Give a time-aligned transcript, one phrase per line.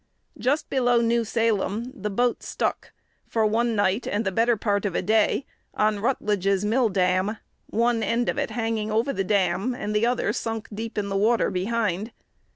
[0.39, 2.91] Just below New Salem the boat "stuck,"
[3.27, 8.01] for one night and the better part of a day on Rutledge's mill dam, one
[8.01, 11.51] end of it hanging over the dam, and the other sunk deep in the water
[11.51, 12.11] behind.